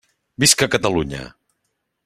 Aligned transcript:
Visca 0.43 0.65
Catalunya! 0.71 1.23